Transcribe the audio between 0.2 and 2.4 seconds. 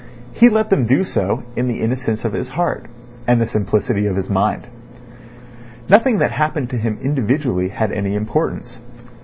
He let them do so in the innocence of